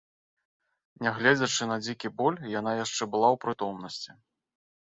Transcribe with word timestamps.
Нягледзячы 1.07 1.63
на 1.71 1.77
дзікі 1.83 2.07
боль, 2.21 2.39
яна 2.59 2.71
яшчэ 2.83 3.03
была 3.17 3.27
ў 3.37 3.43
прытомнасці. 3.47 4.11